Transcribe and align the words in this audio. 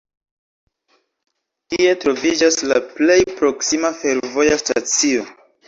Tie 1.73 1.91
troviĝas 2.05 2.59
la 2.73 2.81
plej 2.97 3.21
proksima 3.37 3.95
fervoja 4.01 4.61
stacio. 4.67 5.31